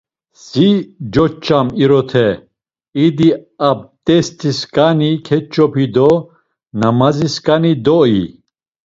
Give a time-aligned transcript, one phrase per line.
[0.43, 0.69] Si
[1.13, 2.27] coç̌am irote,
[3.05, 3.29] idi
[3.69, 6.09] abt̆esisǩani keç̌opi do
[6.79, 8.17] namazisǩani doi.